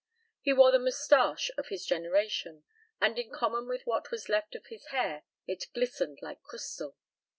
[0.41, 2.63] He wore the moustache of his generation
[2.99, 6.97] and in common with what was left of his hair it glistened like crystal.